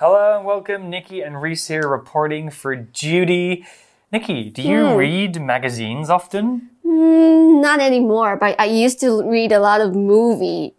[0.00, 0.88] Hello and welcome.
[0.88, 3.66] Nikki and Reese here reporting for duty.
[4.10, 6.70] Nikki, do you read magazines often?
[6.86, 10.74] Mm, not anymore, but I used to read a lot of movie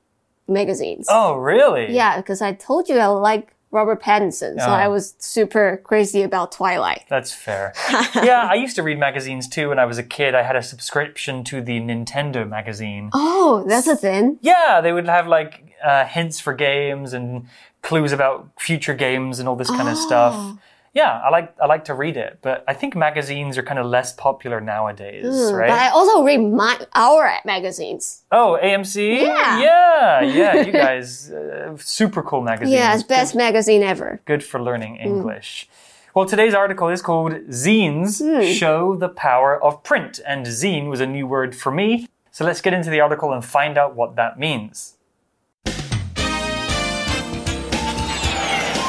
[0.48, 1.06] magazines.
[1.08, 1.94] Oh, really?
[1.94, 4.72] Yeah, because I told you I like Robert Pattinson, so Oh.
[4.74, 7.04] I was super crazy about Twilight.
[7.10, 7.74] That's fair.
[8.16, 10.36] yeah, I used to read magazines too when I was a kid.
[10.36, 13.10] I had a subscription to the Nintendo magazine.
[13.14, 14.38] Oh, that's a thing.
[14.42, 17.48] Yeah, they would have like uh, hints for games and
[17.82, 20.58] clues about future games and all this kind of stuff.
[20.94, 23.86] Yeah, I like I like to read it, but I think magazines are kind of
[23.86, 25.70] less popular nowadays, Mm, right?
[25.70, 28.24] But I also read my our magazines.
[28.30, 29.22] Oh, AMC?
[29.22, 29.60] Yeah.
[29.62, 32.74] Yeah, yeah, you guys, uh, super cool magazines.
[32.74, 34.20] Yeah, it's best magazine ever.
[34.26, 35.70] Good for learning English.
[36.14, 38.20] Well, today's article is called Zines
[38.54, 42.06] Show the Power of Print, and zine was a new word for me.
[42.32, 44.98] So let's get into the article and find out what that means.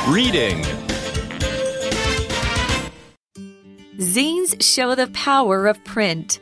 [0.09, 0.82] Reading.
[3.99, 6.41] Zines show the power of print.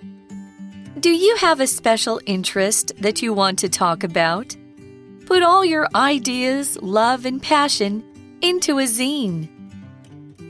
[1.00, 4.56] Do you have a special interest that you want to talk about?
[5.26, 8.04] Put all your ideas, love, and passion
[8.40, 9.48] into a zine.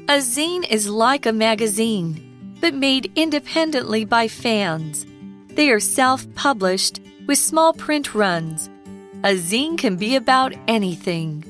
[0.09, 5.07] A zine is like a magazine, but made independently by fans.
[5.49, 8.69] They are self published with small print runs.
[9.25, 11.45] A zine can be about anything.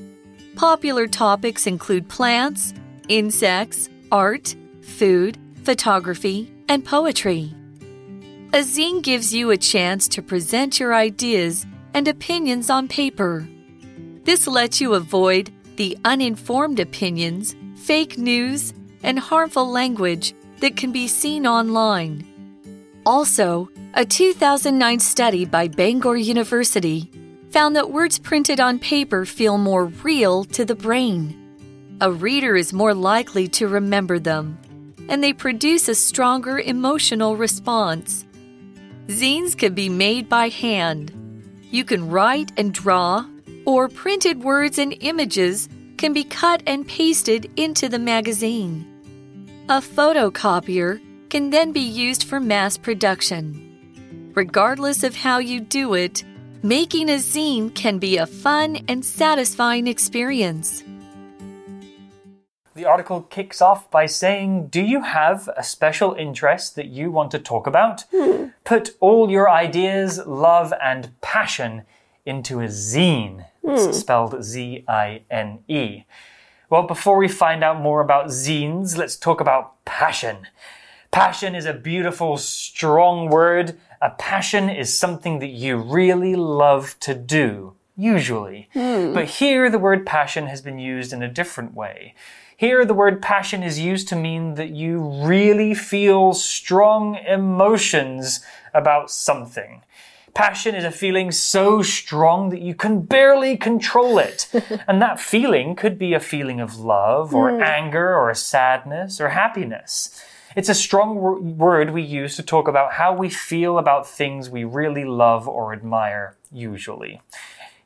[0.55, 2.73] Popular topics include plants,
[3.09, 7.53] insects, art, food, photography, and poetry.
[8.53, 13.47] A zine gives you a chance to present your ideas and opinions on paper.
[14.23, 21.07] This lets you avoid the uninformed opinions, fake news, and harmful language that can be
[21.07, 22.27] seen online.
[23.05, 27.09] Also, a 2009 study by Bangor University
[27.49, 31.37] found that words printed on paper feel more real to the brain.
[31.99, 34.57] A reader is more likely to remember them,
[35.11, 38.25] and they produce a stronger emotional response.
[39.07, 41.11] Zines can be made by hand.
[41.69, 43.25] You can write and draw,
[43.65, 48.87] or printed words and images can be cut and pasted into the magazine.
[49.67, 54.31] A photocopier can then be used for mass production.
[54.33, 56.23] Regardless of how you do it,
[56.63, 60.85] making a zine can be a fun and satisfying experience.
[62.73, 67.31] The article kicks off by saying, Do you have a special interest that you want
[67.31, 68.05] to talk about?
[68.11, 68.47] Hmm.
[68.63, 71.83] Put all your ideas, love, and passion
[72.25, 73.45] into a zine.
[73.63, 73.91] It's hmm.
[73.91, 76.03] spelled Z I N E.
[76.69, 80.47] Well, before we find out more about zines, let's talk about passion.
[81.11, 83.77] Passion is a beautiful, strong word.
[84.01, 88.69] A passion is something that you really love to do, usually.
[88.71, 89.13] Hmm.
[89.13, 92.15] But here, the word passion has been used in a different way.
[92.61, 98.41] Here, the word passion is used to mean that you really feel strong emotions
[98.71, 99.81] about something.
[100.35, 104.47] Passion is a feeling so strong that you can barely control it.
[104.87, 107.63] and that feeling could be a feeling of love, or hmm.
[107.63, 110.23] anger, or sadness, or happiness.
[110.55, 114.51] It's a strong wor- word we use to talk about how we feel about things
[114.51, 117.21] we really love or admire, usually.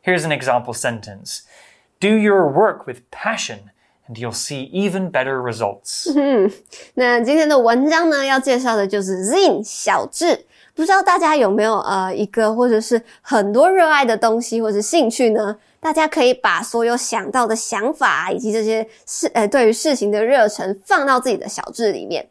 [0.01, 1.43] Here's an example sentence
[2.01, 3.71] Do your work with passion,
[4.08, 6.12] and you'll see even better results.
[6.94, 10.46] 那今天的文章呢，要介绍的就是 zine 小志。
[10.74, 15.56] 不知道大家有没有呃一个或者是很多热爱的东西或者兴趣呢？
[15.80, 22.26] 大家可以把所有想到的想法以及这些事呃对于事情的热忱放到自己的小志里面。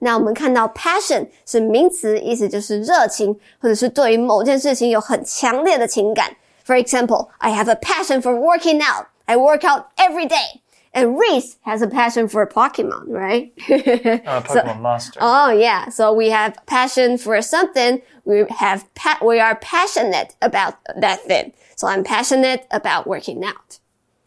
[0.00, 6.34] 那我们看到 passion 是名词，意思就是热情，或者是对于某件事情有很强烈的情感。
[6.66, 9.06] For example, I have a passion for working out.
[9.26, 10.60] I work out every day.
[10.93, 13.53] And Reese has a passion for Pokemon, right?
[13.69, 15.19] Uh, a Pokemon master.
[15.21, 18.01] Oh yeah, so we have passion for something.
[18.25, 21.53] We have pa- we are passionate about that thing.
[21.75, 23.79] So I'm passionate about working out.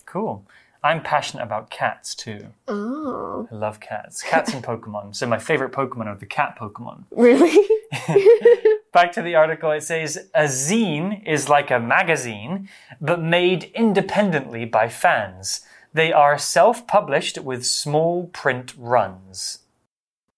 [0.06, 0.44] Cool.
[0.84, 2.48] I'm passionate about cats too.
[2.66, 4.22] Oh, I love cats.
[4.22, 5.15] Cats and Pokemon.
[5.15, 7.04] So my favorite Pokemon are the cat Pokemon.
[7.12, 7.66] really?
[8.92, 12.68] Back to the article, it says a zine is like a magazine,
[13.00, 15.60] but made independently by fans.
[15.94, 19.59] They are self published with small print runs.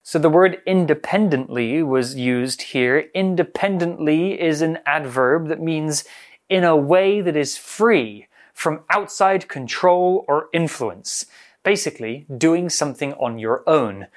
[0.02, 3.08] So the word independently was used here.
[3.14, 6.04] Independently is an adverb that means
[6.48, 11.26] in a way that is free from outside control or influence.
[11.62, 14.08] Basically, doing something on your own.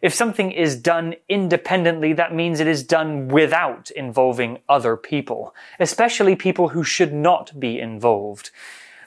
[0.00, 6.36] If something is done independently, that means it is done without involving other people, especially
[6.36, 8.50] people who should not be involved.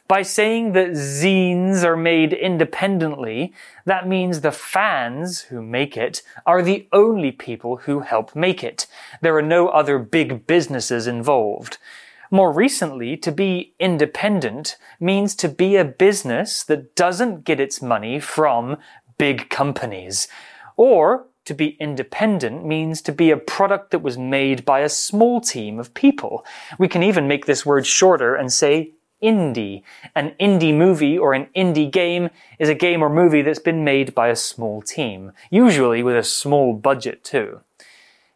[0.07, 3.54] By saying that zines are made independently,
[3.86, 8.88] that means the fans who make it are the only people who help make it.
[9.21, 11.77] There are no other big businesses involved.
[12.31, 18.19] More recently, to be independent means to be a business that doesn't get its money
[18.19, 18.77] from
[19.18, 20.30] big companies.
[20.77, 25.39] Or to be independent means to be a product that was made by a small
[25.39, 26.45] team of people.
[26.77, 28.92] We can even make this word shorter and say
[29.23, 29.82] indie.
[30.14, 34.14] An indie movie or an indie game is a game or movie that's been made
[34.14, 37.61] by a small team, usually with a small budget too.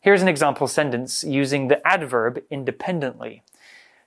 [0.00, 3.43] Here's an example sentence using the adverb independently.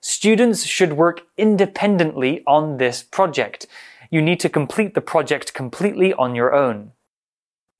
[0.00, 3.66] Students should work independently on this project.
[4.10, 6.92] You need to complete the project completely on your own.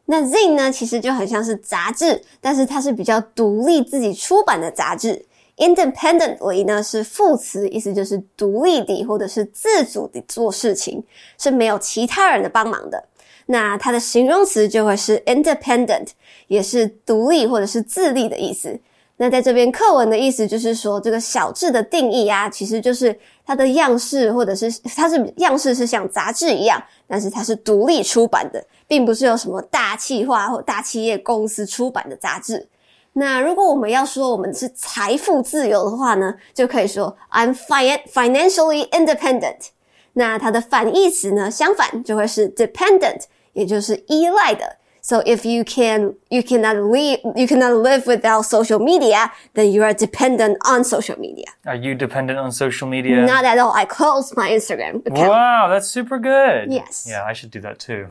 [0.04, 5.25] 那 zine 呢，其实就很像是杂志，但是它是比较独立自己出版的杂志。
[5.57, 11.03] Independently 呢是副词，意思就是独立地或者是自主地做事情，
[11.37, 13.03] 是没有其他人的帮忙的。
[13.45, 16.07] 那它的形容词就会是 independent，
[16.47, 18.77] 也是独立或者是自立的意思。
[19.17, 32.67] 那在这边课文的意思就是说，这个小志的定义啊，其实就是它的样式或者是它是样式是像杂志一样，但是它是独立出版的，并不是有什么大企划或大企业公司出版的杂志。
[33.14, 39.70] 那如果我们要说我们是财富自由的话呢，就可以说 I'm financially independent。
[40.12, 43.22] 那它的反义词呢，相反就会是 dependent，
[43.52, 44.76] 也就是依赖的。
[45.02, 49.94] So if you can you cannot live you cannot live without social media, then you are
[49.94, 51.46] dependent on social media.
[51.64, 53.25] Are you dependent on social media?
[53.25, 53.72] Not at all.
[53.72, 55.31] I closed my Instagram account.
[55.31, 56.70] Wow, that's super good.
[56.70, 57.06] Yes.
[57.08, 58.08] Yeah, I should do that too.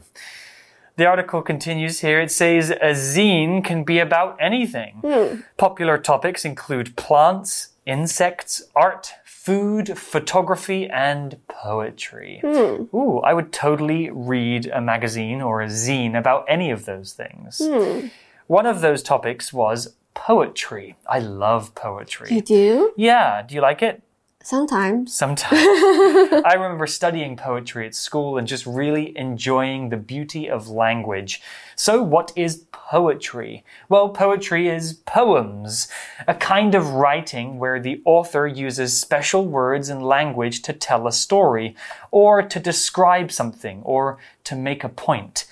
[0.96, 2.20] The article continues here.
[2.20, 4.96] It says a zine can be about anything.
[5.02, 5.40] Hmm.
[5.56, 12.40] Popular topics include plants, insects, art, food, photography, and poetry.
[12.42, 12.96] Hmm.
[12.96, 17.60] Ooh, I would totally read a magazine or a zine about any of those things.
[17.62, 18.08] Hmm.
[18.46, 20.96] One of those topics was poetry.
[21.08, 22.32] I love poetry.
[22.32, 22.92] You do?
[22.96, 24.00] Yeah, do you like it?
[24.44, 25.14] Sometimes.
[25.14, 25.52] Sometimes.
[26.44, 31.40] I remember studying poetry at school and just really enjoying the beauty of language.
[31.76, 33.64] So, what is poetry?
[33.88, 35.88] Well, poetry is poems,
[36.28, 41.12] a kind of writing where the author uses special words and language to tell a
[41.12, 41.74] story,
[42.10, 45.46] or to describe something, or to make a point.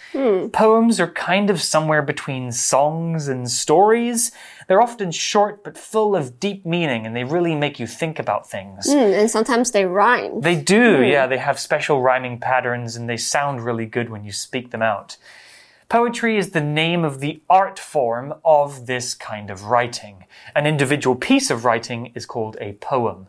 [0.52, 4.30] Poems are kind of somewhere between songs and stories.
[4.68, 8.48] They're often short but full of deep meaning and they really make you think about
[8.48, 8.86] things.
[8.86, 10.40] Mm, and sometimes they rhyme.
[10.42, 11.26] They do, yeah.
[11.26, 15.16] They have special rhyming patterns and they sound really good when you speak them out.
[15.88, 20.24] Poetry is the name of the art form of this kind of writing.
[20.54, 23.28] An individual piece of writing is called a poem.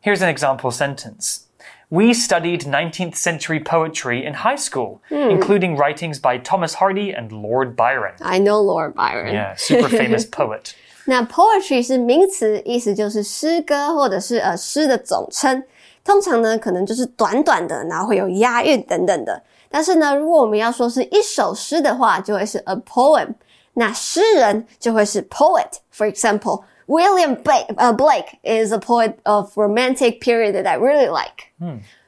[0.00, 1.45] Here's an example sentence.
[1.89, 7.75] We studied 19th century poetry in high school, including writings by Thomas Hardy and Lord
[7.75, 8.13] Byron.
[8.21, 9.33] I know Lord Byron.
[9.33, 10.73] Yeah, super famous poet.
[11.05, 15.63] 那 poetry 是名词，意思就是诗歌或者是呃诗的总称。
[16.03, 19.43] 通常呢，可能就是短短的，然后会有押韵等等的。
[19.69, 23.27] 但是呢，如果我们要说是一首诗的话，就会是 a poem。
[23.73, 31.08] 那诗人就会是 poet。For example, William Blake, uh, Blake is a poet of romantic period that I really
[31.08, 31.52] like.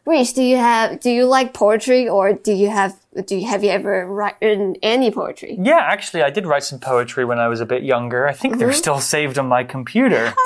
[0.07, 2.97] Rich, do you have do you like poetry or do you have
[3.27, 5.59] do you have you ever written any poetry?
[5.61, 8.27] Yeah, actually, I did write some poetry when I was a bit younger.
[8.27, 10.35] I think they're still saved on my computer.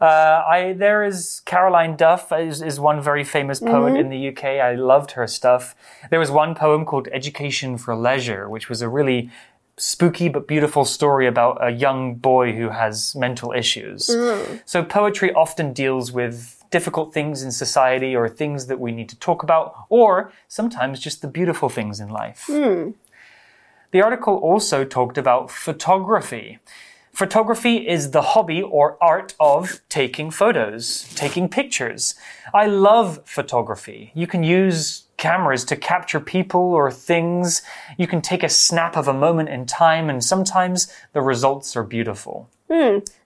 [0.00, 4.28] Uh, I there is Carol Ann Duffy is, is one very famous poet in the
[4.28, 4.44] UK.
[4.44, 5.74] I loved her stuff.
[6.08, 9.28] There was one poem called Education for Leisure, which was a really
[9.78, 14.08] spooky but beautiful story about a young boy who has mental issues.
[14.08, 14.56] Mm-hmm.
[14.66, 19.18] So poetry often deals with difficult things in society or things that we need to
[19.18, 22.44] talk about, or sometimes just the beautiful things in life.
[22.46, 22.90] Hmm.
[23.90, 26.58] The article also talked about photography.
[27.12, 32.14] Photography is the hobby or art of taking photos, taking pictures.
[32.52, 34.12] I love photography.
[34.14, 37.61] You can use cameras to capture people or things.
[37.97, 41.85] You can take a snap of a moment in time, and sometimes the results are
[41.85, 42.45] beautiful.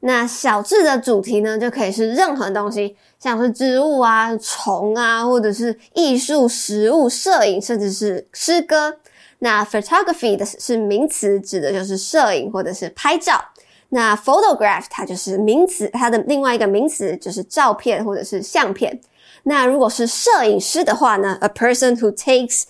[0.01, 8.97] 那小智的主题呢，就可以是任何东西，像是植物啊、虫啊，或者是艺术、食物、摄影，甚至是诗歌。
[9.39, 13.41] 那 photography 的是名词，指的就是摄影或者是拍照。
[13.89, 18.99] 那 photograph 它就是名词，它的另外一个名词就是照片或者是相片。
[19.43, 22.63] 那如果是摄影师的话呢，a person who takes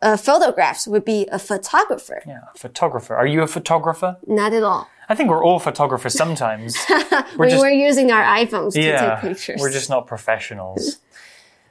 [0.00, 2.20] uh, photographs would be a photographer.
[2.26, 3.14] Yeah, photographer.
[3.14, 4.16] Are you a photographer?
[4.26, 4.86] Not at all.
[5.08, 6.76] I think we're all photographers sometimes.
[7.38, 9.60] we just- were using our iPhones to yeah, take pictures.
[9.60, 10.98] we're just not professionals.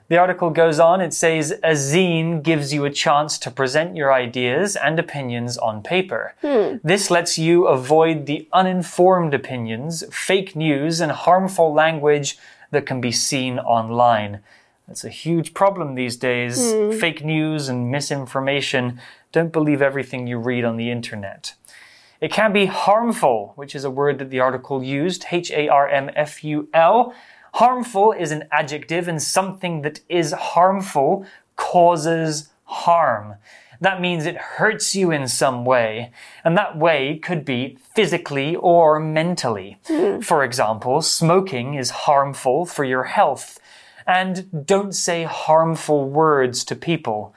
[0.09, 4.13] The article goes on, it says, a zine gives you a chance to present your
[4.13, 6.35] ideas and opinions on paper.
[6.83, 12.37] This lets you avoid the uninformed opinions, fake news, and harmful language
[12.70, 14.40] that can be seen online.
[14.86, 16.72] That's a huge problem these days.
[16.72, 16.92] Hmm.
[16.92, 19.00] Fake news and misinformation.
[19.32, 21.54] Don't believe everything you read on the internet.
[22.20, 25.88] It can be harmful, which is a word that the article used, H A R
[25.88, 27.14] M F U L.
[27.54, 33.34] Harmful is an adjective, and something that is harmful causes harm.
[33.80, 36.10] That means it hurts you in some way,
[36.44, 39.78] and that way could be physically or mentally.
[40.20, 43.60] For example, smoking is harmful for your health,
[44.06, 47.34] and don't say harmful words to people.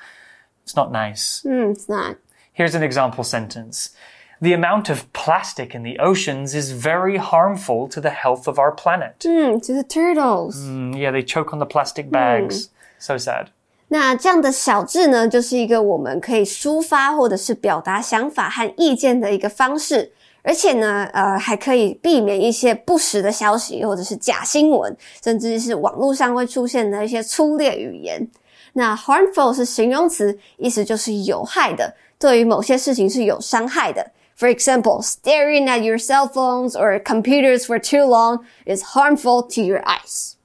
[0.63, 1.41] It's not nice.
[1.43, 2.17] Hmm, it's not.
[2.53, 3.95] Here's an example sentence.
[4.41, 8.71] The amount of plastic in the oceans is very harmful to the health of our
[8.71, 9.23] planet.
[9.23, 10.59] Hmm, to the turtles.
[10.59, 12.69] Mm, yeah, they choke on the plastic bags.
[12.97, 13.51] So sad.
[13.93, 20.09] 那这样的小智呢，就是一个我们可以抒发或者是表达想法和意见的一个方式，
[20.43, 28.25] 而且呢，呃，还可以避免一些不实的消息或者是假新闻，甚至是网络上会出现的一些粗劣语言。
[28.71, 34.09] 那 harmful 是形容词，意思就是有害的，对于某些事情是有伤害的。
[34.39, 39.83] For example, staring at your cell phones or computers for too long is harmful to your
[39.83, 40.35] eyes.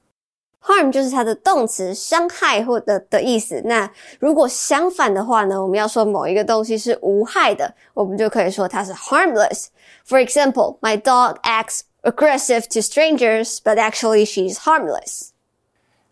[0.66, 3.62] harm 就是它的动词，伤害或者的意思。
[3.66, 15.30] 那如果相反的话呢，我们要说某一个东西是无害的，我们就可以说它是 harmless。For example, my dog acts aggressive to strangers, but actually she's harmless.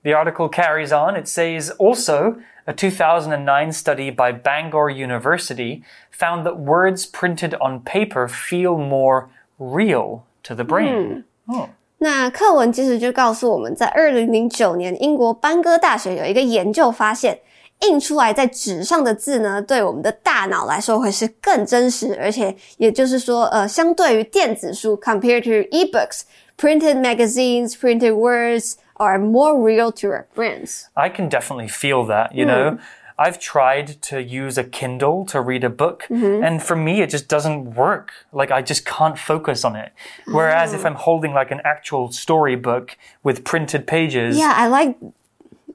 [0.04, 1.16] The article carries on.
[1.16, 8.28] It says also, a 2009 study by Bangor University found that words printed on paper
[8.28, 11.26] feel more real to the brain.
[11.50, 11.70] Oh.
[12.05, 17.39] 那课文其实就告诉我们在二零零九年，英国班戈大学有一个研究发现，
[17.81, 30.83] 印出来在纸上的字呢，对我们的大脑来说会是更真实，而且也就是说，呃，相对于电子书 （compared to e-books），printed magazines, printed words are more real to our brains.
[30.93, 32.77] I can definitely feel that, you know.
[33.19, 37.29] I've tried to use a Kindle to read a book, and for me, it just
[37.29, 38.11] doesn't work.
[38.33, 39.93] Like, I just can't focus on it.
[40.27, 44.97] Whereas if I'm holding like an actual storybook with printed pages, Yeah, I like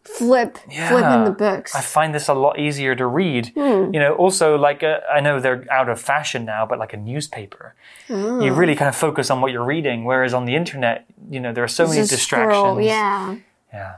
[0.03, 0.57] flip
[0.89, 1.75] flipping the books.
[1.75, 3.51] I find this a lot easier to read.
[3.55, 6.97] You know, also like uh, I know they're out of fashion now, but like a
[6.97, 7.75] newspaper,
[8.09, 10.05] you really kind of focus on what you're reading.
[10.05, 12.53] Whereas on the internet, you know, there are so many distractions.
[12.53, 13.35] scroll, yeah.
[13.73, 13.95] Yeah.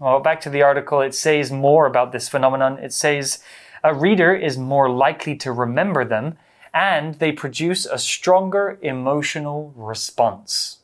[0.00, 2.78] Well, back to the article, it says more about this phenomenon.
[2.78, 3.38] It says
[3.82, 6.34] a reader is more likely to remember them
[6.74, 10.74] and they produce a stronger emotional response.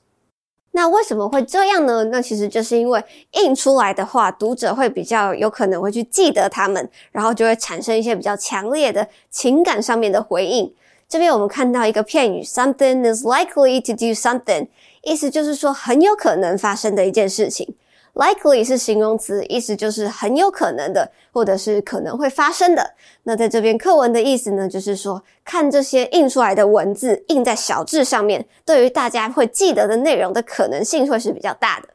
[0.74, 2.04] 那为什么会这样呢？
[2.04, 10.74] 那其实就是因为印出来的话，读者会比较有可能会去记得它们，然后就会产生一些比较强烈的情感上面的回应。
[11.06, 14.68] 这边我们看到一个片语，something is likely to do something，
[15.02, 17.74] 意思就是说很有可能发生的一件事情。
[18.17, 22.95] Likely 是形容词，意思就是很有可能的，或者是可能会发生的。
[23.23, 31.89] 那在这边课文的意思呢，就是说看这些印出来的文字印在小字上面，对于大家会记得的内容的可能性会是比较大的。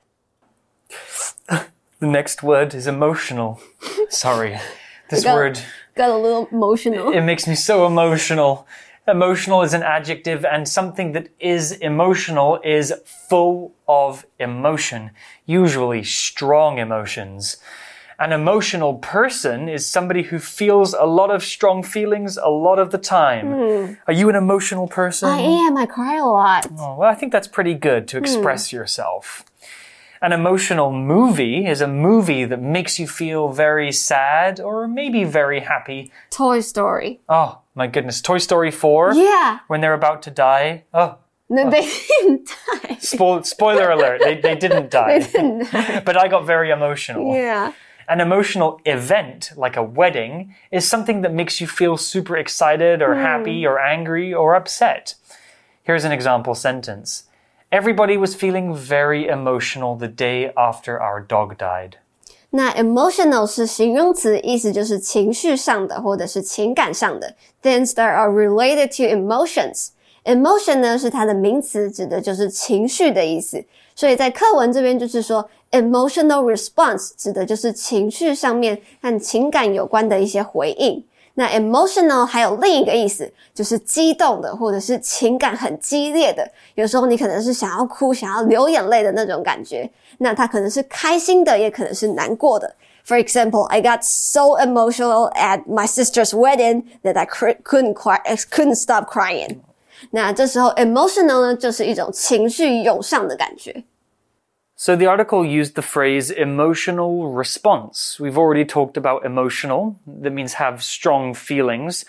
[1.99, 3.57] The next word is emotional.
[4.09, 4.59] Sorry.
[5.09, 5.59] This got- word
[5.95, 7.13] Got a little emotional.
[7.13, 8.65] It makes me so emotional.
[9.09, 15.11] Emotional is an adjective, and something that is emotional is full of emotion,
[15.45, 17.57] usually strong emotions.
[18.21, 22.93] An emotional person is somebody who feels a lot of strong feelings a lot of
[22.93, 23.47] the time.
[23.53, 23.95] Hmm.
[24.07, 25.29] Are you an emotional person?
[25.29, 25.77] I am.
[25.77, 26.69] I cry a lot.
[26.79, 28.25] Oh, well, I think that's pretty good to hmm.
[28.25, 29.45] express yourself.
[30.21, 35.59] An emotional movie is a movie that makes you feel very sad or maybe very
[35.59, 36.13] happy.
[36.31, 37.21] Toy Story.
[37.29, 38.21] Oh, my goodness.
[38.21, 39.61] Toy Story 4, Yeah.
[39.69, 40.85] when they're about to die.
[40.93, 41.71] Oh, No, oh.
[41.71, 42.97] they didn't die.
[42.97, 44.21] spoil, spoiler alert.
[44.23, 45.19] They, they didn't die.
[45.21, 45.71] They didn't.
[46.05, 47.35] but I got very emotional.
[47.35, 47.73] Yeah.
[48.09, 53.15] An emotional event, like a wedding, is something that makes you feel super excited or
[53.15, 53.21] hmm.
[53.21, 55.15] happy or angry or upset.
[55.83, 57.25] Here's an example sentence
[57.73, 61.97] Everybody was feeling very emotional the day after our dog died.
[62.55, 67.35] 那 emotional 是形容词，意思就是情绪上的或者是情感上的。
[67.63, 69.89] Things that are related to emotions。
[70.25, 73.65] emotion 呢是它的名词，指的就是情绪的意思。
[73.95, 81.03] 所以在课文这边就是说，emotional response 指的就是情绪上面和情感有关的一些回应。
[81.35, 86.47] 那 emotional 还有另一个意思，就是激动的，或者是情感很激烈的。
[86.75, 89.91] 有时候你可能是想要哭、想要流眼泪的那种感觉。
[90.19, 92.75] 那它可能是开心的，也可能是难过的。
[93.05, 98.21] For example, I got so emotional at my sister's wedding that I couldn't cry,
[98.51, 99.57] couldn't stop crying.
[100.11, 103.85] 那这时候 emotional 呢，就是一种情绪涌上的感觉。
[104.83, 108.19] So the article used the phrase emotional response.
[108.19, 110.01] We've already talked about emotional.
[110.09, 112.05] That means have strong feelings.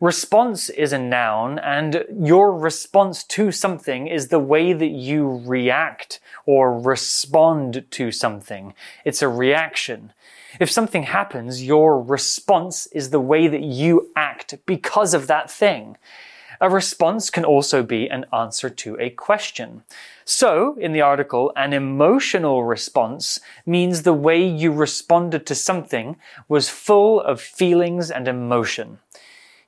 [0.00, 6.20] Response is a noun, and your response to something is the way that you react
[6.46, 8.72] or respond to something.
[9.04, 10.12] It's a reaction.
[10.60, 15.96] If something happens, your response is the way that you act because of that thing.
[16.62, 19.82] A response can also be an answer to a question.
[20.24, 26.68] So, in the article, an emotional response means the way you responded to something was
[26.68, 29.00] full of feelings and emotion.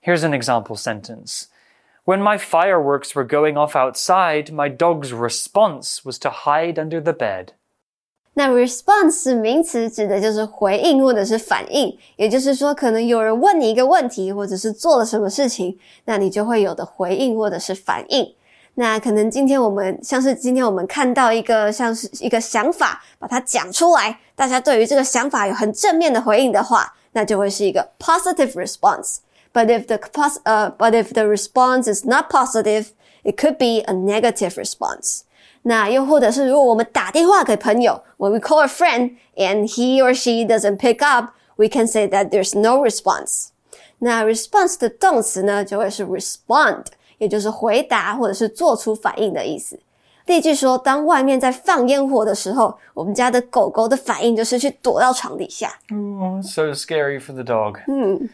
[0.01, 1.49] Here's an example sentence.
[2.05, 7.13] When my fireworks were going off outside, my dog's response was to hide under the
[7.13, 7.55] bed.
[8.35, 11.97] 那 response 名词，指的就是回应或者是反应。
[12.17, 18.35] 也就是说，可能有人问你一个问题，或者是做了什么事情，那你就会有的回应或者是反应。
[18.75, 29.19] 那可能今天我们像是今天我们看到一个像是一个想法，把它讲出来，大家对于这个想法有很正面的回应的话，那就会是一个 positive response。
[29.53, 32.87] But if the uh, but if the response is not positive,
[33.23, 35.21] it could be a negative response.
[35.64, 42.08] 那又或者是如果我们打电话给朋友，when we call a friend and he or she doesn't pick up, we can say
[42.08, 43.50] that there's no response.
[44.00, 46.86] 那 response 的动词呢，就会是 respond，
[47.18, 49.78] 也就是回答或者是做出反应的意思。
[50.26, 55.74] 例句说，当外面在放烟火的时候，我们家的狗狗的反应就是去躲到床底下。
[55.92, 57.80] Oh, so scary for the dog.
[57.86, 58.28] Hmm.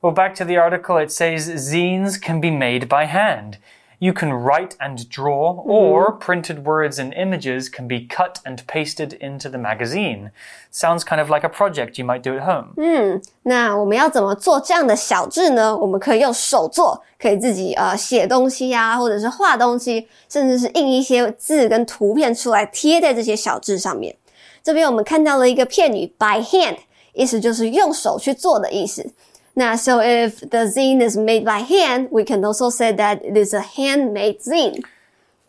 [0.00, 3.58] Well, back to the article, it says zines can be made by hand.
[4.00, 5.70] You can write and draw, mm-hmm.
[5.70, 10.30] or printed words and images can be cut and pasted into the magazine.
[10.70, 12.74] Sounds kind of like a project you might do at home.
[12.76, 15.74] 嗯，那我们要怎么做这样的小字呢？
[15.74, 24.14] 我们可以用手做，可以自己呃写东西呀、啊，或者是画东西，甚至是印一些字跟图片出来贴在这些小字上面。
[24.62, 26.78] 这边我们看到了一个片语 by hand，
[27.14, 29.14] 意思就是用手去做的意思。
[29.55, 33.35] Now, so if the zine is made by hand, we can also say that it
[33.35, 34.83] is a handmade zine.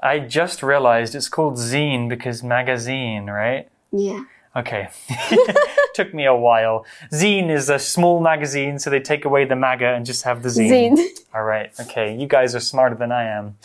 [0.02, 3.68] I just realized it's called zine because magazine, right?
[3.92, 4.24] Yeah.
[4.56, 4.88] Okay.
[5.94, 6.84] Took me a while.
[7.12, 10.48] Zine is a small magazine, so they take away the maga and just have the
[10.48, 10.96] zine.
[10.96, 11.06] Zine.
[11.34, 11.70] All right.
[11.78, 12.16] Okay.
[12.16, 13.58] You guys are smarter than I am.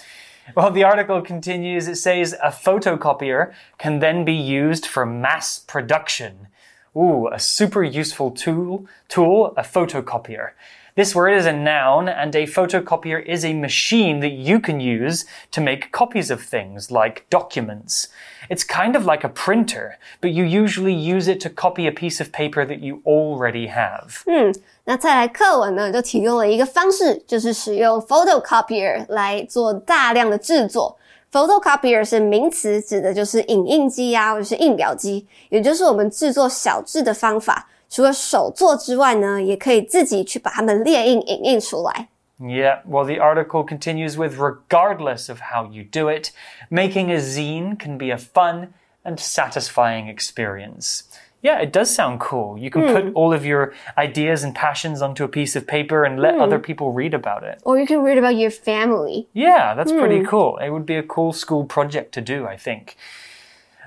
[0.55, 1.87] Well, the article continues.
[1.87, 6.47] It says a photocopier can then be used for mass production.
[6.96, 10.50] Ooh, a super useful tool, tool, a photocopier.
[10.96, 15.24] This word is a noun, and a photocopier is a machine that you can use
[15.52, 18.08] to make copies of things, like documents.
[18.50, 22.20] It's kind of like a printer, but you usually use it to copy a piece
[22.20, 24.22] of paper that you already have.
[24.26, 24.52] 嗯，
[24.84, 30.98] 那再来课文呢，就提供了一个方式，就是使用 photocopier 来做大量的制作。
[31.34, 37.68] Photocopier 是名词，指的就是影印机啊，或者是印表机，也就是我们制作小字的方法。
[37.88, 42.08] 除了手做之外呢，也可以自己去把它们列印、影印出来。
[42.38, 46.30] Yeah, well, the article continues with regardless of how you do it,
[46.70, 48.68] making a zine can be a fun
[49.04, 51.02] and satisfying experience.
[51.45, 52.57] Yeah, it does sound cool.
[52.57, 52.91] You can mm.
[52.91, 53.11] put hmm.
[53.13, 56.41] all of your ideas and passions onto a piece of paper and let mm.
[56.41, 57.61] other people read about it.
[57.61, 59.27] Or you can read about your family.
[59.31, 59.99] Yeah, that's mm.
[59.99, 60.25] pretty hmm.
[60.25, 60.57] cool.
[60.57, 62.97] It would be a cool school project to do, I think.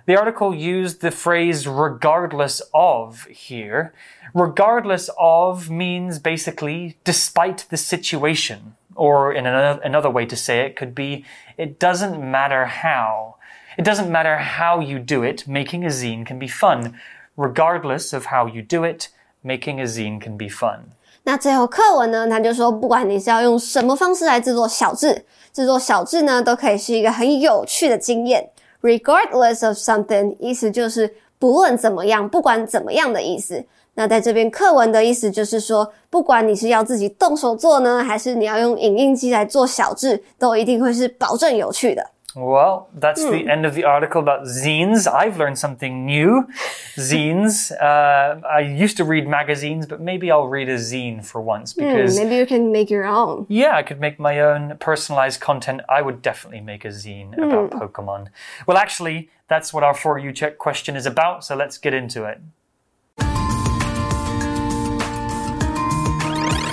[0.07, 3.93] The article used the phrase regardless of here.
[4.35, 8.77] Regardless of means basically despite the situation.
[8.95, 11.25] Or in another, another way to say it could be
[11.57, 13.35] it doesn't matter how.
[13.77, 16.97] It doesn't matter how you do it, making a zine can be fun
[17.39, 19.07] regardless of how you do it,
[19.43, 20.81] making a zine can be fun.
[21.23, 28.51] 那最后课文呢，他就说，不管你是要用什么方式来制作小字，制作小字呢，都可以是一个很有趣的经验。
[28.83, 33.65] Regardless of something，意思就是不论怎么样，不管怎么样的意思。
[33.95, 42.11] 那在这边课文的意思就是说，不管你是要自己动手做呢，还是你要用影印机来做小字，都一定会是保证有趣的。
[42.35, 43.49] Well, that's the hmm.
[43.49, 45.11] end of the article about zines.
[45.11, 46.47] I've learned something new.
[46.97, 47.73] Zines.
[47.73, 51.81] Uh, I used to read magazines, but maybe I'll read a zine for once hmm,
[51.81, 53.47] because maybe you can make your own.
[53.49, 55.81] Yeah, I could make my own personalized content.
[55.89, 57.79] I would definitely make a zine about hmm.
[57.79, 58.29] Pokemon.
[58.67, 61.45] Well, actually, that's what our for you check question is about.
[61.45, 62.41] So let's get into it.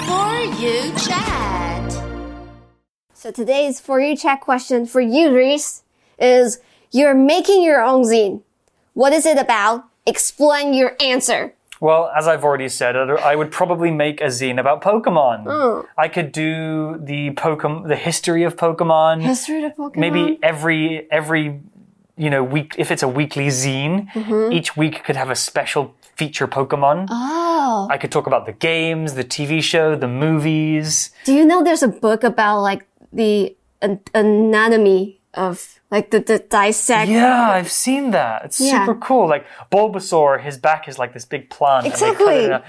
[0.06, 1.75] For you check.
[3.26, 5.82] So today's for you chat question for you, Reese,
[6.20, 6.60] is
[6.92, 8.44] you're making your own zine.
[8.94, 9.86] What is it about?
[10.06, 11.56] Explain your answer.
[11.80, 15.46] Well, as I've already said, I would probably make a zine about Pokemon.
[15.46, 15.88] Mm.
[15.98, 19.24] I could do the Pokemon, the history of Pokemon.
[19.24, 19.96] History of Pokemon.
[19.98, 21.62] Maybe every every
[22.16, 24.54] you know week if it's a weekly zine, Mm-hmm.
[24.54, 27.08] each week could have a special feature Pokemon.
[27.10, 27.88] Oh.
[27.90, 31.10] I could talk about the games, the TV show, the movies.
[31.24, 32.86] Do you know there's a book about like
[33.16, 37.10] the an- anatomy of like the, the dissect?
[37.10, 38.46] Yeah, I've seen that.
[38.46, 38.86] It's Yeah.
[38.86, 39.28] super cool.
[39.28, 41.86] Like Bulbasaur, his back is like this big plant.
[41.86, 42.48] and Exactly.
[42.48, 42.64] Hmm.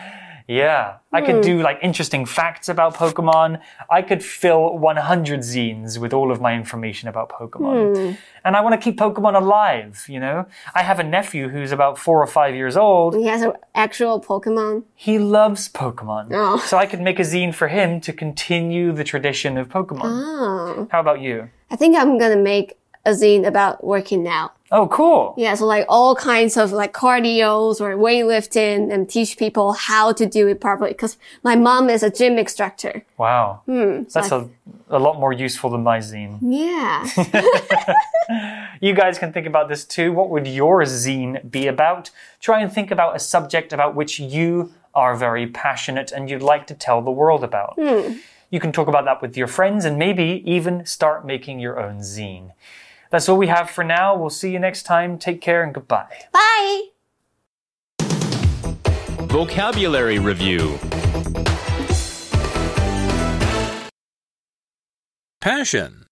[0.49, 3.61] Yeah, I could do like interesting facts about Pokemon.
[3.91, 7.97] I could fill 100 zines with all of my information about Pokemon.
[7.97, 8.15] Hmm.
[8.45, 10.47] And I want to keep Pokemon alive, you know?
[10.73, 13.17] I have a nephew who's about four or five years old.
[13.17, 14.85] He has an actual Pokemon.
[14.95, 16.29] He loves Pokemon.
[16.31, 16.59] Oh.
[16.59, 20.03] So I could make a zine for him to continue the tradition of Pokemon.
[20.05, 20.89] Oh.
[20.93, 21.51] How about you?
[21.71, 24.53] I think I'm gonna make a zine about working out.
[24.73, 25.33] Oh, cool.
[25.39, 30.27] Yeah, so like all kinds of like cardios or weightlifting and teach people how to
[30.27, 30.93] do it properly.
[30.93, 33.05] Cause my mom is a gym instructor.
[33.17, 33.63] Wow.
[33.67, 34.49] Hmm, That's a,
[34.91, 36.39] a lot more useful than my zine.
[36.43, 37.07] Yeah.
[38.81, 40.13] You guys can think about this too.
[40.13, 42.11] What would your zine be about?
[42.41, 46.67] Try and think about a subject about which you are very passionate and you'd like
[46.67, 47.75] to tell the world about.
[48.51, 52.01] You can talk about that with your friends and maybe even start making your own
[52.01, 52.51] zine.
[53.11, 54.17] That's all we have for now.
[54.17, 55.19] We'll see you next time.
[55.19, 56.25] Take care and goodbye.
[56.33, 56.83] Bye.
[59.27, 60.79] Vocabulary Review
[65.41, 66.07] Passion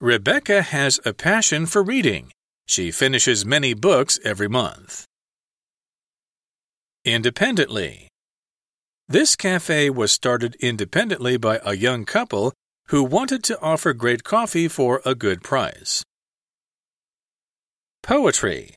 [0.00, 2.32] Rebecca has a passion for reading.
[2.66, 5.04] She finishes many books every month.
[7.04, 8.08] Independently
[9.08, 12.52] This cafe was started independently by a young couple
[12.90, 16.02] who wanted to offer great coffee for a good price.
[18.02, 18.74] Poetry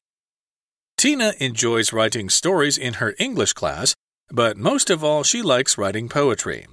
[0.97, 3.95] Tina enjoys writing stories in her English class,
[4.29, 6.67] but most of all, she likes writing poetry.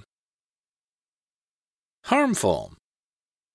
[2.05, 2.73] Harmful.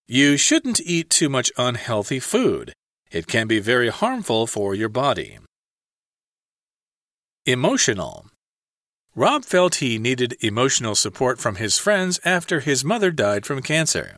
[0.09, 2.73] You shouldn't eat too much unhealthy food.
[3.13, 5.39] It can be very harmful for your body.
[7.45, 8.27] Emotional.
[9.16, 14.18] Rob felt he needed emotional support from his friends after his mother died from cancer.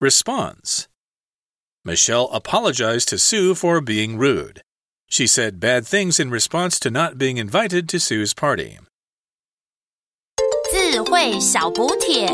[0.00, 0.88] Response.
[1.84, 4.62] Michelle apologized to Sue for being rude.
[5.08, 8.78] She said bad things in response to not being invited to Sue's party.
[10.72, 12.28] 智慧小补帖。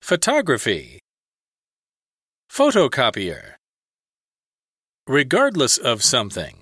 [0.00, 1.00] Photography
[2.50, 3.56] Photocopier
[5.06, 6.59] Regardless of something.